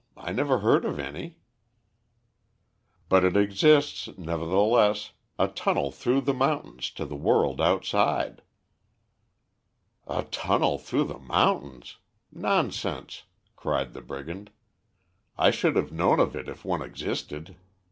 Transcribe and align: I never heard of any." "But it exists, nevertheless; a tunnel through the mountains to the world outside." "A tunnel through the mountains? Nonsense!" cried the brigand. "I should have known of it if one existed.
I 0.17 0.31
never 0.31 0.57
heard 0.61 0.83
of 0.83 0.97
any." 0.97 1.37
"But 3.07 3.23
it 3.23 3.37
exists, 3.37 4.09
nevertheless; 4.17 5.11
a 5.37 5.47
tunnel 5.47 5.91
through 5.91 6.21
the 6.21 6.33
mountains 6.33 6.89
to 6.93 7.05
the 7.05 7.15
world 7.15 7.61
outside." 7.61 8.41
"A 10.07 10.23
tunnel 10.23 10.79
through 10.79 11.03
the 11.03 11.19
mountains? 11.19 11.97
Nonsense!" 12.31 13.25
cried 13.55 13.93
the 13.93 14.01
brigand. 14.01 14.49
"I 15.37 15.51
should 15.51 15.75
have 15.75 15.91
known 15.91 16.19
of 16.19 16.35
it 16.35 16.49
if 16.49 16.65
one 16.65 16.81
existed. 16.81 17.55